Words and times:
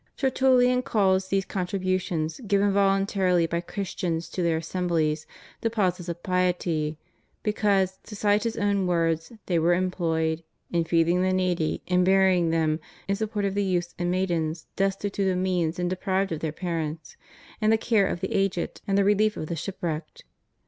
TertuUian 0.17 0.83
calls 0.83 1.27
these 1.27 1.45
contributions, 1.45 2.39
given 2.47 2.71
voluntarily 2.73 3.45
by 3.45 3.61
Christians 3.61 4.35
in 4.35 4.43
their 4.43 4.57
assemblies, 4.57 5.27
deposits 5.61 6.09
of 6.09 6.23
piety; 6.23 6.97
because, 7.43 7.99
to 8.05 8.15
cite 8.15 8.43
his 8.43 8.57
own 8.57 8.87
words, 8.87 9.31
they 9.45 9.59
were 9.59 9.75
employed 9.75 10.41
"in 10.71 10.85
feeding 10.85 11.21
the 11.21 11.31
needy, 11.31 11.83
in 11.85 12.03
burying 12.03 12.49
them, 12.49 12.79
in 13.07 13.13
the 13.13 13.17
support 13.17 13.45
of 13.45 13.55
youths 13.55 13.93
and 13.99 14.09
maidens 14.09 14.65
destitute 14.75 15.31
of 15.31 15.37
means 15.37 15.77
and 15.77 15.91
deprived 15.91 16.31
of 16.31 16.39
their 16.39 16.51
parents, 16.51 17.15
in 17.61 17.69
the 17.69 17.77
care 17.77 18.07
of 18.07 18.21
the 18.21 18.33
aged, 18.33 18.81
and 18.87 18.97
the 18.97 19.03
relief 19.05 19.37
of 19.37 19.45
the 19.49 19.55
shipwrecked." 19.55 20.23